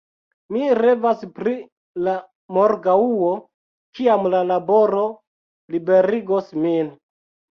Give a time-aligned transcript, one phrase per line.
[0.53, 1.51] Mi revas pri
[2.07, 2.13] la
[2.57, 3.29] morgaŭo,
[3.99, 5.05] kiam la laboro
[5.75, 6.91] liberigos min.